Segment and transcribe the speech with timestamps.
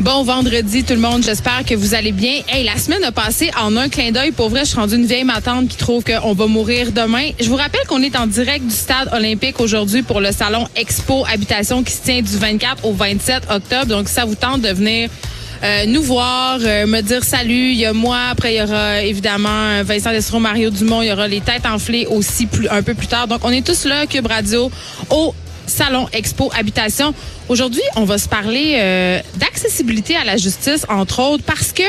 [0.00, 2.40] Bon vendredi tout le monde, j'espère que vous allez bien.
[2.48, 4.32] Hey, la semaine a passé en un clin d'œil.
[4.32, 7.30] Pour vrai, je suis rendue une vieille matante qui trouve qu'on va mourir demain.
[7.40, 11.24] Je vous rappelle qu'on est en direct du stade olympique aujourd'hui pour le salon Expo
[11.32, 13.86] Habitation qui se tient du 24 au 27 octobre.
[13.86, 15.10] Donc, ça vous tente de venir
[15.62, 17.70] euh, nous voir, euh, me dire salut.
[17.70, 21.12] Il y a moi, après il y aura évidemment Vincent Destro, Mario Dumont, il y
[21.12, 23.28] aura les têtes enflées aussi un peu plus tard.
[23.28, 24.70] Donc on est tous là, Cube Radio,
[25.08, 25.34] au
[25.66, 27.14] Salon Expo Habitation.
[27.48, 31.82] Aujourd'hui, on va se parler euh, d'accessibilité à la justice, entre autres, parce que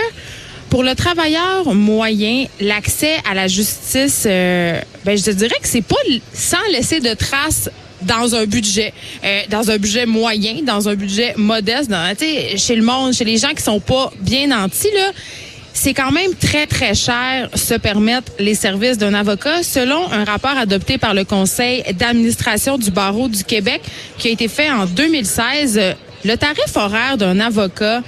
[0.69, 5.81] pour le travailleur moyen, l'accès à la justice, euh, ben, je te dirais que c'est
[5.81, 5.95] pas
[6.33, 7.69] sans laisser de traces
[8.01, 8.93] dans un budget,
[9.23, 13.37] euh, dans un budget moyen, dans un budget modeste, dans, chez le monde, chez les
[13.37, 15.11] gens qui sont pas bien nantis, là
[15.75, 19.61] c'est quand même très, très cher se permettre les services d'un avocat.
[19.61, 23.81] Selon un rapport adopté par le Conseil d'administration du barreau du Québec
[24.17, 25.79] qui a été fait en 2016,
[26.23, 28.01] le tarif horaire d'un avocat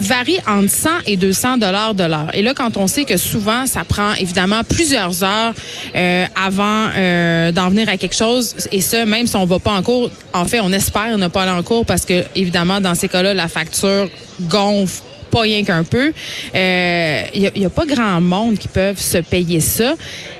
[0.00, 2.30] varie entre 100 et 200 dollars de l'heure.
[2.34, 5.54] Et là, quand on sait que souvent, ça prend évidemment plusieurs heures
[5.94, 9.72] euh, avant euh, d'en venir à quelque chose, et ça, même si on va pas
[9.72, 12.96] en cours, en fait, on espère ne pas aller en cours parce que, évidemment, dans
[12.96, 14.08] ces cas-là, la facture
[14.40, 16.08] gonfle pas rien qu'un peu.
[16.08, 16.12] Il
[16.54, 19.94] euh, n'y a, pas grand monde qui peuvent se payer ça.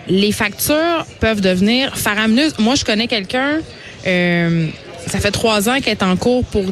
[0.06, 2.54] Les factures peuvent devenir faramineuses.
[2.58, 3.60] Moi, je connais quelqu'un.
[4.06, 4.68] Euh,
[5.06, 6.64] ça fait trois ans qu'elle est en cours pour,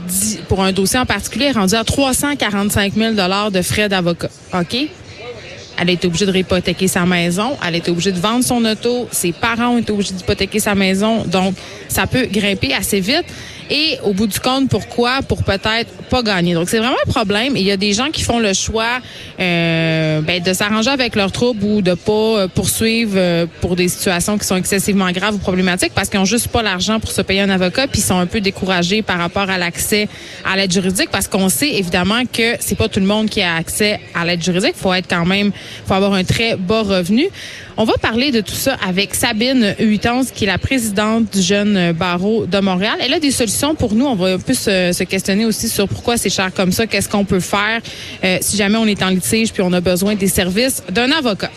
[0.48, 3.14] pour un dossier en particulier, rendu à 345 000
[3.50, 4.28] de frais d'avocat.
[4.54, 4.76] OK?
[5.78, 7.56] Elle a été obligée de réhypothéquer sa maison.
[7.66, 9.08] Elle a été obligée de vendre son auto.
[9.10, 11.24] Ses parents ont été obligés d'hypothéquer sa maison.
[11.24, 11.54] Donc,
[11.88, 13.24] ça peut grimper assez vite.
[13.70, 15.22] Et au bout du compte, pourquoi?
[15.22, 16.54] Pour peut-être pas gagner.
[16.54, 17.56] Donc, c'est vraiment un problème.
[17.56, 18.98] il y a des gens qui font le choix
[19.38, 23.88] euh, ben, de s'arranger avec leurs troubles ou de pas euh, poursuivre euh, pour des
[23.88, 27.22] situations qui sont excessivement graves ou problématiques parce qu'ils ont juste pas l'argent pour se
[27.22, 30.08] payer un avocat puis ils sont un peu découragés par rapport à l'accès
[30.44, 33.54] à l'aide juridique parce qu'on sait évidemment que c'est pas tout le monde qui a
[33.54, 34.74] accès à l'aide juridique.
[34.74, 35.52] Faut être quand même,
[35.86, 37.28] faut avoir un très bas revenu.
[37.76, 41.92] On va parler de tout ça avec Sabine Huitons, qui est la présidente du Jeune
[41.92, 42.96] Barreau de Montréal.
[43.00, 44.06] Elle a des solutions pour nous.
[44.06, 47.24] On va un peu se, questionner aussi sur pourquoi c'est cher comme ça, qu'est-ce qu'on
[47.24, 47.80] peut faire
[48.24, 51.50] euh, si jamais on est en litige puis on a besoin des services d'un avocat.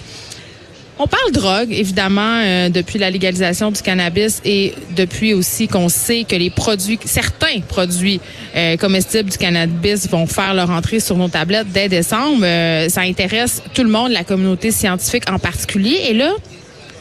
[0.99, 6.23] On parle drogue, évidemment, euh, depuis la légalisation du cannabis et depuis aussi qu'on sait
[6.23, 8.21] que les produits, certains produits
[8.55, 12.41] euh, comestibles du cannabis vont faire leur entrée sur nos tablettes dès décembre.
[12.89, 15.99] Ça intéresse tout le monde, la communauté scientifique en particulier.
[16.09, 16.31] Et là,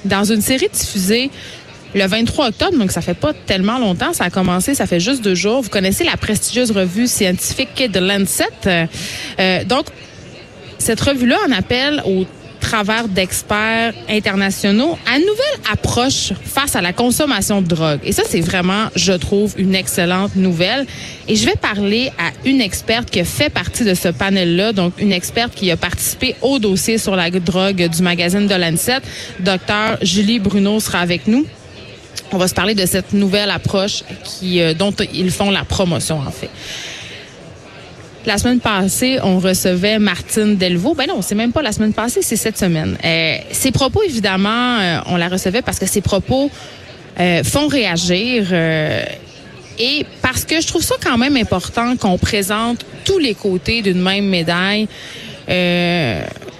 [0.04, 1.30] dans une série diffusée
[1.94, 5.22] le 23 octobre, donc ça fait pas tellement longtemps, ça a commencé, ça fait juste
[5.22, 5.62] deux jours.
[5.62, 8.88] Vous connaissez la prestigieuse revue scientifique de Lancet.
[9.66, 9.86] donc,
[10.78, 12.26] cette revue-là en appelle au
[12.62, 18.00] travers d'experts internationaux à une nouvelle approche face à la consommation de drogue.
[18.04, 20.86] Et ça, c'est vraiment, je trouve, une excellente nouvelle.
[21.28, 25.12] Et je vais parler à une experte qui fait partie de ce panel-là, donc une
[25.12, 29.00] experte qui a participé au dossier sur la drogue du magazine de Lancet.
[29.40, 31.44] Docteur Julie Bruno sera avec nous.
[32.32, 36.18] On va se parler de cette nouvelle approche qui, euh, dont ils font la promotion,
[36.18, 36.50] en fait.
[38.24, 40.94] La semaine passée, on recevait Martine Delvaux.
[40.94, 42.96] Ben non, c'est même pas la semaine passée, c'est cette semaine.
[43.04, 46.48] Euh, ses propos, évidemment, euh, on la recevait parce que ses propos
[47.18, 48.46] euh, font réagir.
[48.52, 49.04] Euh,
[49.78, 54.00] et parce que je trouve ça quand même important qu'on présente tous les côtés d'une
[54.00, 54.86] même médaille.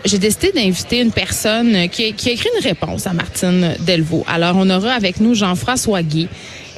[0.05, 4.25] J'ai décidé d'inviter une personne qui, qui, a écrit une réponse à Martine Delvaux.
[4.27, 6.29] Alors, on aura avec nous Jean-François Guy,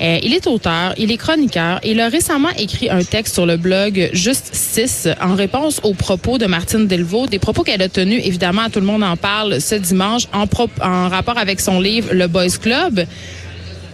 [0.00, 1.80] euh, il est auteur, il est chroniqueur.
[1.84, 6.38] Il a récemment écrit un texte sur le blog Juste 6 en réponse aux propos
[6.38, 9.76] de Martine Delvaux, des propos qu'elle a tenus, évidemment, tout le monde en parle ce
[9.76, 10.46] dimanche, en,
[10.82, 13.06] en rapport avec son livre Le Boys Club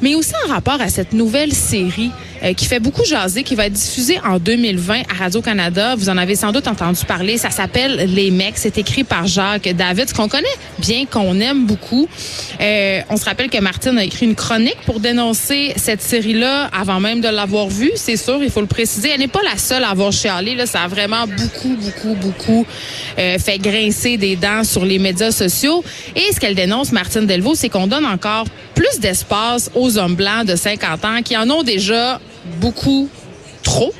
[0.03, 2.11] mais aussi en rapport à cette nouvelle série
[2.43, 5.95] euh, qui fait beaucoup jaser, qui va être diffusée en 2020 à Radio-Canada.
[5.97, 7.39] Vous en avez sans doute entendu parler.
[7.39, 8.57] Ça s'appelle Les Mecs.
[8.57, 10.47] C'est écrit par Jacques David, qu'on connaît
[10.79, 12.09] bien, qu'on aime beaucoup.
[12.61, 17.01] Euh, on se rappelle que Martine a écrit une chronique pour dénoncer cette série-là avant
[17.01, 17.93] même de l'avoir vue.
[17.97, 19.11] C'est sûr, il faut le préciser.
[19.11, 20.55] Elle n'est pas la seule à avoir chialé.
[20.55, 20.67] Là.
[20.67, 22.67] Ça a vraiment beaucoup, beaucoup, beaucoup
[23.19, 25.85] euh, fait grincer des dents sur les médias sociaux.
[26.17, 30.47] Et ce qu'elle dénonce, Martine Delvaux, c'est qu'on donne encore plus d'espace aux hommes blancs
[30.47, 32.21] de 50 ans qui en ont déjà
[32.59, 33.09] beaucoup
[33.63, 33.93] trop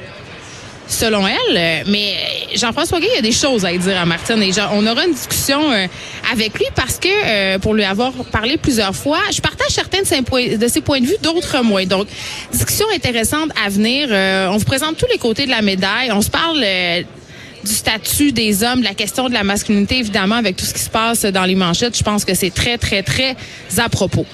[0.91, 1.85] selon elle.
[1.87, 2.15] Mais
[2.55, 4.43] Jean-François Guy, il y a des choses à dire à Martine.
[4.43, 5.87] Et on aura une discussion euh,
[6.33, 10.07] avec lui parce que, euh, pour lui avoir parlé plusieurs fois, je partage certains de
[10.07, 11.87] ses points de, vue, d'autres moins.
[11.87, 12.09] Donc,
[12.53, 14.09] discussion intéressante à venir.
[14.11, 16.11] Euh, on vous présente tous les côtés de la médaille.
[16.13, 16.65] On se parle
[17.65, 20.81] du statut des hommes, de la question de la masculinité, évidemment, avec tout ce qui
[20.81, 21.97] se passe dans les manchettes.
[21.97, 23.37] Je pense que c'est très, très, très
[23.79, 24.27] à propos.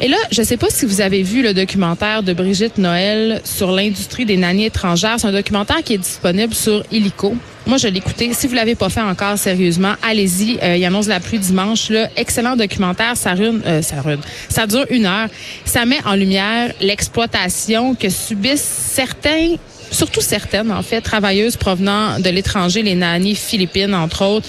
[0.00, 3.40] Et là, je ne sais pas si vous avez vu le documentaire de Brigitte Noël
[3.44, 5.16] sur l'industrie des nannies étrangères.
[5.18, 7.36] C'est un documentaire qui est disponible sur Illico.
[7.66, 8.32] Moi, je l'ai écouté.
[8.34, 10.58] Si vous l'avez pas fait encore sérieusement, allez-y.
[10.62, 11.90] Euh, il annonce la pluie dimanche.
[11.90, 12.08] Là.
[12.16, 13.16] Excellent documentaire.
[13.16, 14.20] Ça rune, euh, ça rune.
[14.48, 15.28] Ça dure une heure.
[15.64, 19.56] Ça met en lumière l'exploitation que subissent certains
[19.90, 24.48] surtout certaines, en fait, travailleuses provenant de l'étranger, les nannies philippines, entre autres.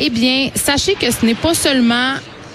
[0.00, 2.14] Eh bien, sachez que ce n'est pas seulement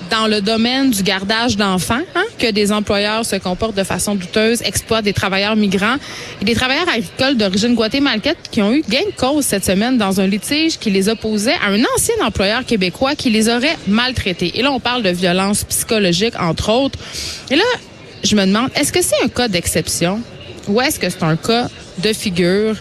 [0.09, 4.61] dans le domaine du gardage d'enfants hein, que des employeurs se comportent de façon douteuse,
[4.61, 5.97] exploitent des travailleurs migrants
[6.41, 10.19] et des travailleurs agricoles d'origine guatémaltaise qui ont eu gain de cause cette semaine dans
[10.19, 14.51] un litige qui les opposait à un ancien employeur québécois qui les aurait maltraités.
[14.57, 16.99] Et là, on parle de violence psychologique, entre autres.
[17.49, 17.63] Et là,
[18.23, 20.21] je me demande, est-ce que c'est un cas d'exception
[20.67, 21.67] ou est-ce que c'est un cas
[21.99, 22.75] de figure?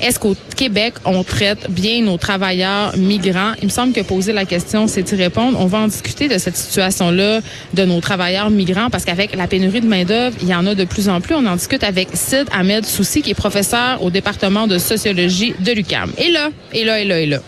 [0.00, 3.52] Est-ce qu'au Québec, on traite bien nos travailleurs migrants?
[3.60, 5.58] Il me semble que poser la question, c'est y répondre.
[5.60, 7.40] On va en discuter de cette situation-là
[7.74, 10.84] de nos travailleurs migrants parce qu'avec la pénurie de main-d'œuvre, il y en a de
[10.84, 11.34] plus en plus.
[11.34, 15.72] On en discute avec Sid Ahmed Soussi, qui est professeur au département de sociologie de
[15.72, 16.12] l'UCAM.
[16.16, 17.38] Et là, et là, et là, et là.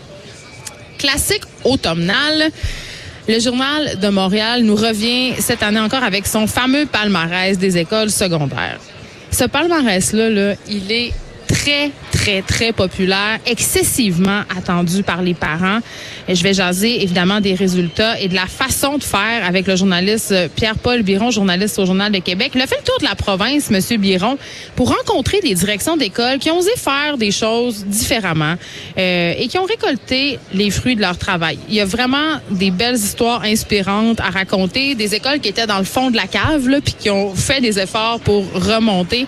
[0.97, 2.51] Classique automnal.
[3.29, 8.09] Le journal de Montréal nous revient cette année encore avec son fameux palmarès des écoles
[8.09, 8.79] secondaires.
[9.31, 11.13] Ce palmarès-là, là, il est
[11.47, 15.79] très, très, très populaire, excessivement attendu par les parents.
[16.27, 19.75] Et je vais jaser évidemment des résultats et de la façon de faire avec le
[19.75, 22.51] journaliste Pierre-Paul Biron, journaliste au Journal de Québec.
[22.55, 24.37] Il a fait le tour de la province, Monsieur Biron,
[24.75, 28.55] pour rencontrer des directions d'école qui ont osé faire des choses différemment
[28.97, 31.57] euh, et qui ont récolté les fruits de leur travail.
[31.69, 35.79] Il y a vraiment des belles histoires inspirantes à raconter, des écoles qui étaient dans
[35.79, 39.25] le fond de la cave, là, puis qui ont fait des efforts pour remonter.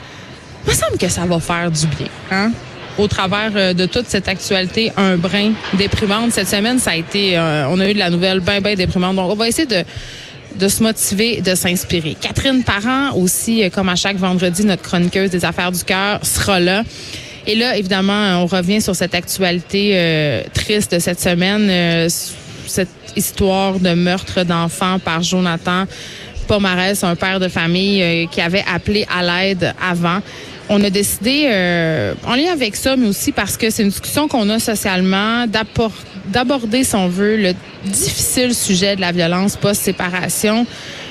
[0.66, 2.08] Il me semble que ça va faire du bien.
[2.32, 2.52] Hein?
[3.00, 6.32] Au travers euh, de toute cette actualité, un brin déprimante.
[6.32, 9.16] Cette semaine, ça a été, euh, on a eu de la nouvelle bien, bien déprimante.
[9.16, 9.84] Donc, on va essayer de,
[10.60, 12.16] de se motiver, de s'inspirer.
[12.22, 16.60] Catherine Parent aussi, euh, comme à chaque vendredi, notre chroniqueuse des affaires du cœur, sera
[16.60, 16.84] là.
[17.48, 22.88] Et là, évidemment, on revient sur cette actualité triste de cette semaine, cette
[23.18, 25.84] histoire de meurtre d'enfants par Jonathan
[26.48, 30.22] Pomarès, un père de famille qui avait appelé à l'aide avant
[30.70, 34.28] on a décidé, euh, en lien avec ça, mais aussi parce que c'est une discussion
[34.28, 35.46] qu'on a socialement,
[36.26, 37.54] d'aborder, si on veut, le
[37.86, 40.66] difficile sujet de la violence post-séparation.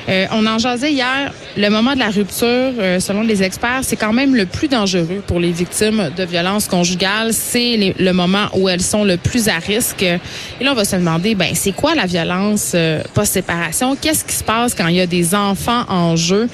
[0.09, 1.33] Euh, on en jasait hier.
[1.57, 5.23] Le moment de la rupture, euh, selon les experts, c'est quand même le plus dangereux
[5.27, 7.33] pour les victimes de violences conjugales.
[7.33, 10.03] C'est le moment où elles sont le plus à risque.
[10.03, 10.19] Et
[10.61, 13.97] là, on va se demander, ben, c'est quoi la violence euh, post-séparation?
[13.97, 16.49] Qu'est-ce qui se passe quand il y a des enfants en jeu?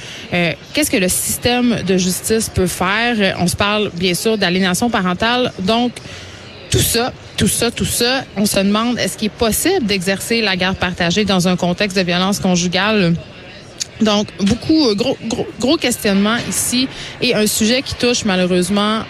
[0.73, 3.37] Qu'est-ce que le système de justice peut faire?
[3.39, 5.53] On se parle, bien sûr, d'aliénation parentale.
[5.61, 5.93] Donc,
[6.71, 10.57] tout ça, tout ça, tout ça, on se demande, est-ce qu'il est possible d'exercer la
[10.57, 13.15] garde partagée dans un contexte de violence conjugale?
[14.01, 16.89] Donc, beaucoup, euh, gros, gros, gros questionnement ici
[17.21, 19.03] et un sujet qui touche malheureusement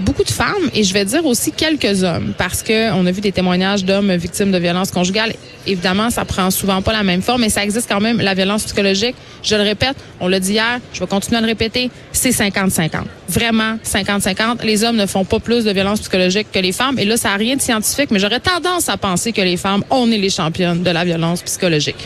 [0.00, 3.20] beaucoup de femmes et je vais dire aussi quelques hommes parce que on a vu
[3.20, 5.34] des témoignages d'hommes victimes de violences conjugales.
[5.66, 8.64] Évidemment, ça prend souvent pas la même forme, mais ça existe quand même la violence
[8.64, 9.16] psychologique.
[9.42, 13.02] Je le répète, on l'a dit hier, je vais continuer à le répéter, c'est 50-50.
[13.28, 14.64] Vraiment 50-50.
[14.64, 17.30] Les hommes ne font pas plus de violences psychologiques que les femmes et là ça
[17.30, 20.30] n'a rien de scientifique, mais j'aurais tendance à penser que les femmes, on est les
[20.30, 21.96] championnes de la violence psychologique.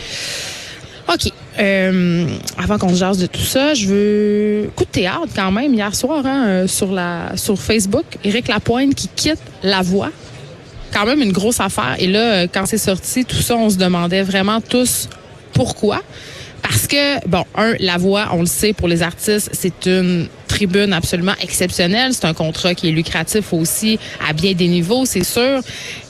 [1.07, 1.31] OK.
[1.59, 2.25] Euh,
[2.57, 6.25] avant qu'on jase de tout ça, je veux coup de théâtre quand même hier soir
[6.25, 8.05] hein, euh, sur la sur Facebook.
[8.23, 10.09] Éric Lapointe qui quitte La Voix.
[10.91, 11.95] Quand même une grosse affaire.
[11.99, 15.09] Et là, euh, quand c'est sorti, tout ça, on se demandait vraiment tous
[15.53, 16.01] pourquoi.
[16.63, 20.93] Parce que, bon, un, la voix, on le sait, pour les artistes, c'est une tribune
[20.93, 22.13] absolument exceptionnelle.
[22.13, 25.59] C'est un contrat qui est lucratif aussi à bien des niveaux, c'est sûr.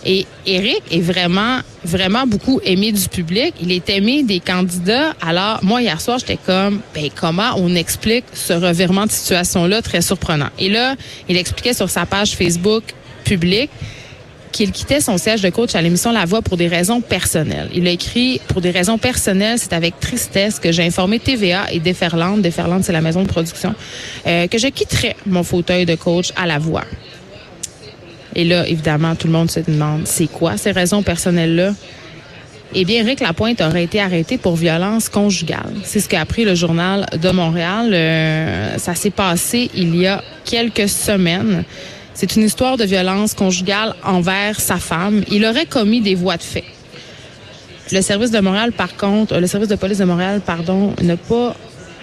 [0.05, 3.55] Et Eric est vraiment, vraiment beaucoup aimé du public.
[3.61, 5.15] Il est aimé des candidats.
[5.21, 9.81] Alors, moi, hier soir, j'étais comme, ben, comment on explique ce revirement de situation-là?
[9.81, 10.49] Très surprenant?
[10.59, 10.95] Et là,
[11.27, 12.83] il expliquait sur sa page Facebook
[13.23, 13.71] publique
[14.53, 17.69] qu'il quittait son siège de coach à l'émission La Voix pour des raisons personnelles.
[17.73, 21.79] Il a écrit pour des raisons personnelles, c'est avec tristesse que j'ai informé TVA et
[21.79, 23.75] Déferlante, Déferlante c'est la maison de production,
[24.25, 26.85] euh, que je quitterais mon fauteuil de coach à La Voix.
[28.35, 31.73] Et là, évidemment, tout le monde se demande, c'est quoi ces raisons personnelles-là?
[32.75, 35.73] Eh bien, Rick Lapointe aurait été arrêté pour violence conjugale.
[35.83, 37.91] C'est ce qu'a appris le journal de Montréal.
[37.93, 41.65] Euh, ça s'est passé il y a quelques semaines.
[42.13, 45.23] C'est une histoire de violence conjugale envers sa femme.
[45.29, 46.63] Il aurait commis des voies de fait.
[47.91, 51.55] Le service de Montréal, par contre, le service de police de Montréal, pardon, n'a pas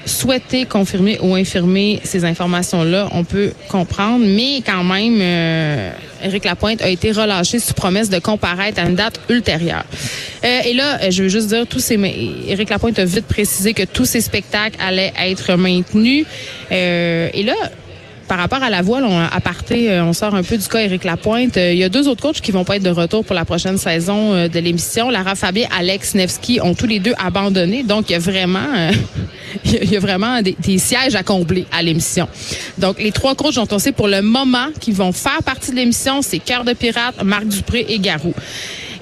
[0.06, 3.08] souhaité confirmer ou infirmer ces informations-là.
[3.12, 8.18] On peut comprendre, mais quand même, euh, Éric Lapointe a été relâché sous promesse de
[8.18, 9.84] comparaître à une date ultérieure.
[10.44, 11.98] Euh, et là, je veux juste dire, tous ces,
[12.48, 16.26] Éric Lapointe a vite précisé que tous ces spectacles allaient être maintenus.
[16.72, 17.54] Euh, et là,
[18.30, 20.78] par rapport à la voile, on, à parté, euh, on sort un peu du cas
[20.78, 21.56] Éric Lapointe.
[21.56, 23.44] Euh, il y a deux autres coachs qui vont pas être de retour pour la
[23.44, 25.10] prochaine saison euh, de l'émission.
[25.10, 27.82] Lara Fabier, Alex Nevsky ont tous les deux abandonné.
[27.82, 28.68] Donc, il y a vraiment,
[29.64, 32.28] il y a vraiment des, sièges à combler à l'émission.
[32.78, 35.76] Donc, les trois coachs dont on sait pour le moment qui vont faire partie de
[35.76, 38.32] l'émission, c'est Cœur de Pirate, Marc Dupré et Garou.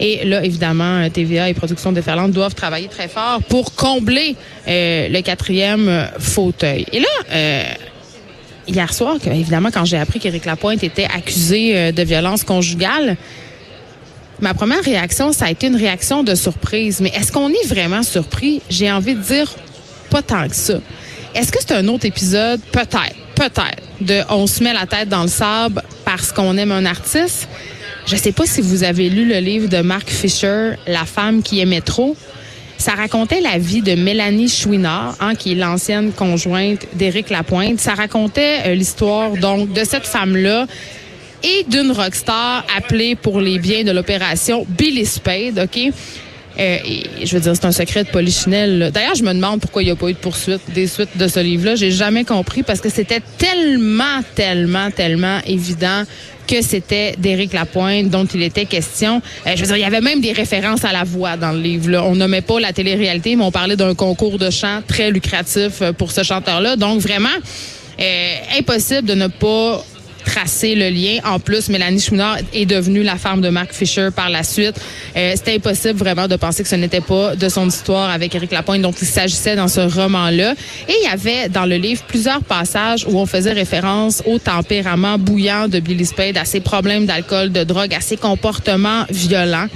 [0.01, 5.21] Et là, évidemment, TVA et Production de Ferland doivent travailler très fort pour combler le
[5.21, 6.87] quatrième fauteuil.
[6.93, 7.65] Et là,
[8.69, 13.17] hier soir, évidemment, quand j'ai appris qu'Éric Lapointe était accusé euh, de violence conjugale,
[14.41, 17.01] ma première réaction, ça a été une réaction de surprise.
[17.01, 18.63] Mais est-ce qu'on est vraiment surpris?
[18.71, 19.53] J'ai envie de dire
[20.11, 20.75] pas tant que ça.
[21.35, 22.61] Est-ce que c'est un autre épisode?
[22.73, 26.87] Peut-être, peut-être, de On se met la tête dans le sable parce qu'on aime un
[26.87, 27.49] artiste.
[28.07, 31.61] Je sais pas si vous avez lu le livre de Mark Fisher, La femme qui
[31.61, 32.17] aimait trop.
[32.79, 37.81] Ça racontait la vie de Mélanie Chouinard, hein, qui est l'ancienne conjointe d'Éric Lapointe.
[37.81, 40.67] Ça racontait euh, l'histoire donc de cette femme-là
[41.43, 45.93] et d'une rockstar appelée pour les biens de l'opération Billy Spade, OK?
[46.59, 46.79] Euh,
[47.23, 48.91] je veux dire, c'est un secret de polichinelle.
[48.93, 51.29] D'ailleurs, je me demande pourquoi il n'y a pas eu de poursuite des suites de
[51.29, 51.77] ce livre-là.
[51.77, 56.03] J'ai jamais compris parce que c'était tellement, tellement, tellement évident
[56.49, 59.23] que c'était d'Éric Lapointe dont il était question.
[59.47, 61.61] Euh, je veux dire, il y avait même des références à la voix dans le
[61.61, 61.91] livre.
[61.91, 62.05] Là.
[62.05, 65.93] On nommait pas la télé-réalité, mais on parlait d'un concours de chant très lucratif euh,
[65.93, 66.77] pour ce chanteur-là.
[66.77, 67.29] Donc vraiment,
[68.59, 69.85] impossible de ne pas
[70.29, 71.21] tracer le lien.
[71.25, 74.77] En plus, Mélanie Chouinard est devenue la femme de Mark Fisher par la suite.
[75.17, 78.53] Euh, C'était impossible vraiment de penser que ce n'était pas de son histoire avec Eric
[78.53, 80.53] Lapointe dont il s'agissait dans ce roman-là.
[80.89, 85.19] Et il y avait dans le livre plusieurs passages où on faisait référence au tempérament
[85.19, 89.69] bouillant de Billy Spade, à ses problèmes d'alcool, de drogue, à ses comportements violents.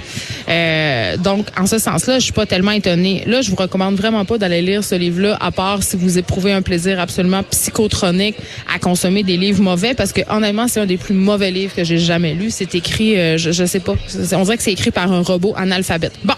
[0.49, 3.23] Euh, donc, en ce sens-là, je suis pas tellement étonnée.
[3.25, 6.51] Là, je vous recommande vraiment pas d'aller lire ce livre-là, à part si vous éprouvez
[6.51, 8.35] un plaisir absolument psychotronique
[8.73, 10.21] à consommer des livres mauvais, parce que
[10.67, 12.49] c'est un des plus mauvais livres que j'ai jamais lu.
[12.49, 13.93] C'est écrit, euh, je, je sais pas,
[14.33, 16.13] on dirait que c'est écrit par un robot analphabète.
[16.23, 16.33] Bon.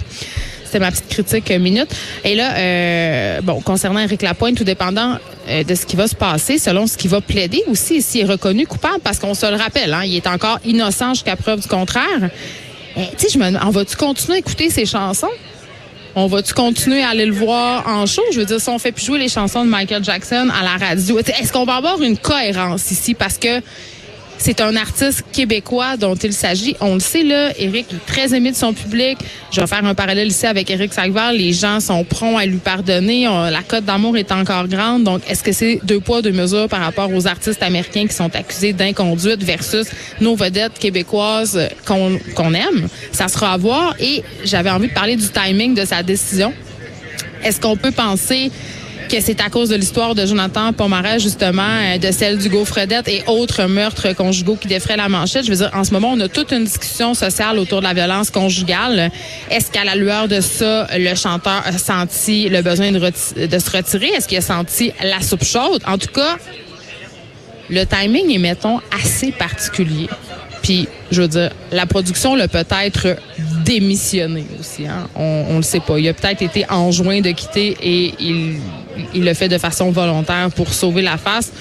[0.66, 1.88] C'était ma petite critique euh, minute.
[2.24, 6.58] Et là, euh, bon, concernant Eric Lapointe, tout dépendant de ce qui va se passer,
[6.58, 9.94] selon ce qui va plaider aussi, s'il est reconnu coupable, parce qu'on se le rappelle,
[9.94, 12.30] hein, il est encore innocent jusqu'à preuve du contraire.
[13.18, 15.30] tu sais, on va-tu continuer à écouter ses chansons?
[16.18, 18.22] On va-tu continuer à aller le voir en show?
[18.32, 20.78] Je veux dire, si on fait plus jouer les chansons de Michael Jackson à la
[20.78, 23.14] radio, est-ce qu'on va avoir une cohérence ici?
[23.14, 23.60] Parce que
[24.38, 26.76] c'est un artiste québécois dont il s'agit.
[26.82, 29.18] On le sait, là, Eric est très aimé de son public.
[29.52, 31.32] Je vais faire un parallèle ici avec Eric Sagvar.
[31.32, 33.26] Les gens sont prompts à lui pardonner.
[33.26, 35.04] la cote d'amour est encore grande.
[35.04, 38.34] Donc, est-ce que c'est deux poids, deux mesures par rapport aux artistes américains qui sont
[38.36, 39.88] accusés d'inconduite versus
[40.20, 42.88] nos vedettes québécoises qu'on aime?
[43.12, 43.96] Ça sera à voir.
[44.00, 46.54] Et j'avais envie de parler du timing de sa décision.
[47.44, 48.52] Est-ce qu'on peut penser
[49.08, 53.08] que c'est à cause de l'histoire de Jonathan Pomaret, justement, euh, de celle du Fredette
[53.08, 55.46] et autres meurtres conjugaux qui défraient la manchette.
[55.46, 57.94] Je veux dire, en ce moment, on a toute une discussion sociale autour de la
[57.94, 59.12] violence conjugale.
[59.50, 63.70] Est-ce qu'à la lueur de ça, le chanteur a senti le besoin de, de se
[63.70, 64.08] retirer?
[64.08, 65.82] Est-ce qu'il a senti la soupe chaude?
[65.88, 66.38] En tout cas,
[67.70, 70.08] le timing est, mettons, assez particulier.
[70.62, 73.18] Puis, je veux dire, la production l'a peut-être
[73.66, 74.88] démissionné aussi.
[74.88, 75.10] Hein?
[75.16, 76.00] On, on le sait pas.
[76.00, 78.60] Il a peut-être été enjoint de quitter et il,
[79.14, 81.52] il le fait de façon volontaire pour sauver la face.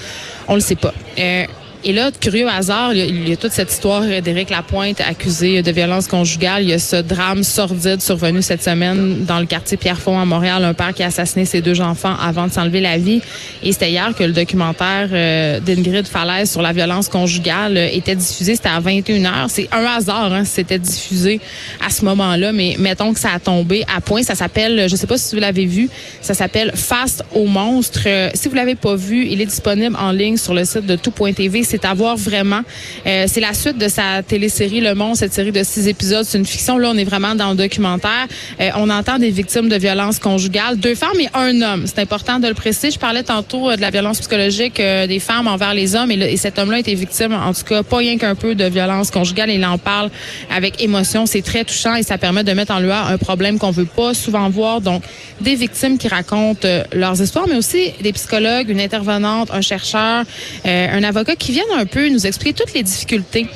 [0.47, 0.93] On le sait pas.
[1.17, 1.45] Euh,
[1.87, 6.07] et là, curieux hasard, il y, a, toute cette histoire d'Éric Lapointe accusé de violence
[6.07, 6.63] conjugale.
[6.63, 10.63] Il y a ce drame sordide survenu cette semaine dans le quartier Pierrefonds à Montréal,
[10.63, 13.21] un père qui a assassiné ses deux enfants avant de s'enlever la vie.
[13.61, 18.55] Et c'était hier que le documentaire euh, d'Ingrid Falaise sur la violence conjugale était diffusé.
[18.55, 19.45] C'était à 21h.
[19.49, 21.39] C'est un hasard, hein, c'était diffusé
[21.85, 22.51] à ce moment-là.
[22.51, 24.23] Mais mettons que ça a tombé à point.
[24.23, 25.87] Ça s'appelle, je sais pas si vous l'avez vu,
[26.21, 28.01] ça s'appelle Face au monstre.
[28.07, 30.95] Euh, si vous l'avez pas vu, il est disponible en ligne sur le site de
[30.95, 32.61] tout.tv à voir vraiment.
[33.05, 36.25] Euh, c'est la suite de sa télésérie Le Monde, cette série de six épisodes.
[36.25, 36.77] C'est une fiction.
[36.77, 38.27] Là, on est vraiment dans le documentaire.
[38.59, 41.85] Euh, on entend des victimes de violences conjugales, deux femmes et un homme.
[41.87, 42.91] C'est important de le préciser.
[42.91, 46.59] Je parlais tantôt euh, de la violence psychologique des femmes envers les hommes et, cet
[46.59, 49.49] homme-là été victime, en tout cas, pas rien qu'un peu de violence conjugale.
[49.49, 50.09] Il en parle
[50.53, 51.25] avec émotion.
[51.25, 54.13] C'est très touchant et ça permet de mettre en lueur un problème qu'on veut pas
[54.13, 54.81] souvent voir.
[54.81, 55.03] Donc,
[55.41, 60.23] des victimes qui racontent leurs histoires, mais aussi des psychologues, une intervenante, un chercheur,
[60.65, 63.47] un avocat qui un peu nous expliquer toutes les difficultés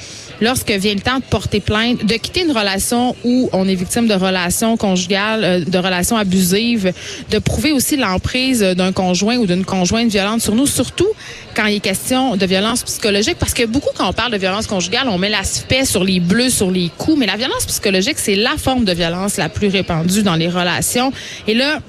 [0.42, 4.08] lorsque vient le temps de porter plainte, de quitter une relation où on est victime
[4.08, 6.94] de relations conjugales, euh, de relations abusives,
[7.30, 11.10] de prouver aussi l'emprise d'un conjoint ou d'une conjointe violente sur nous, surtout
[11.56, 14.68] quand il est question de violence psychologique, parce que beaucoup quand on parle de violence
[14.68, 18.36] conjugale, on met l'aspect sur les bleus, sur les coups, mais la violence psychologique, c'est
[18.36, 21.12] la forme de violence la plus répandue dans les relations.
[21.48, 21.80] Et là,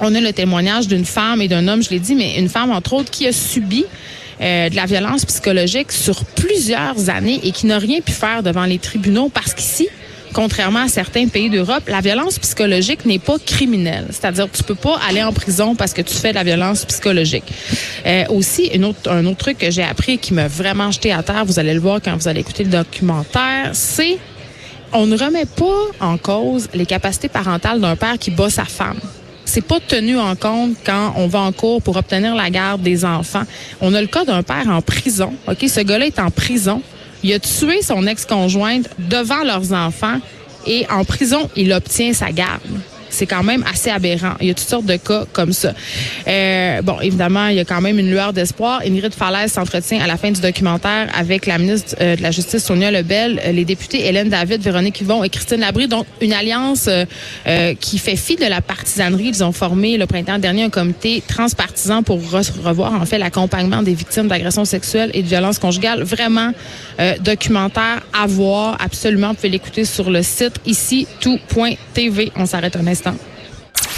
[0.00, 2.72] on a le témoignage d'une femme et d'un homme, je l'ai dit, mais une femme
[2.72, 3.84] entre autres qui a subi
[4.40, 8.64] euh, de la violence psychologique sur plusieurs années et qui n'a rien pu faire devant
[8.64, 9.88] les tribunaux parce qu'ici,
[10.32, 14.06] contrairement à certains pays d'Europe, la violence psychologique n'est pas criminelle.
[14.10, 17.44] C'est-à-dire, tu peux pas aller en prison parce que tu fais de la violence psychologique.
[18.06, 21.22] Euh, aussi, une autre, un autre truc que j'ai appris qui m'a vraiment jeté à
[21.22, 24.18] terre, vous allez le voir quand vous allez écouter le documentaire, c'est
[24.92, 29.00] on ne remet pas en cause les capacités parentales d'un père qui bat sa femme
[29.44, 33.04] c'est pas tenu en compte quand on va en cours pour obtenir la garde des
[33.04, 33.44] enfants.
[33.80, 35.34] On a le cas d'un père en prison.
[35.48, 36.82] OK, ce gars-là est en prison.
[37.22, 40.18] Il a tué son ex-conjointe devant leurs enfants
[40.66, 42.60] et en prison, il obtient sa garde
[43.14, 44.34] c'est quand même assez aberrant.
[44.40, 45.72] Il y a toutes sortes de cas comme ça.
[46.26, 48.80] Euh, bon, évidemment, il y a quand même une lueur d'espoir.
[48.84, 52.64] Ingrid Falaise s'entretient à la fin du documentaire avec la ministre euh, de la Justice,
[52.64, 55.88] Sonia Lebel, euh, les députés Hélène David, Véronique Yvon et Christine Labrie.
[55.88, 56.88] Donc, une alliance
[57.80, 59.28] qui fait fi de la partisanerie.
[59.28, 63.94] Ils ont formé le printemps dernier un comité transpartisan pour revoir, en fait, l'accompagnement des
[63.94, 66.02] victimes d'agressions sexuelles et de violences conjugales.
[66.02, 66.52] Vraiment,
[67.20, 69.28] documentaire à voir absolument.
[69.28, 72.32] Vous pouvez l'écouter sur le site ici tout.tv.
[72.36, 73.03] On s'arrête un instant.
[73.04, 73.33] risposta.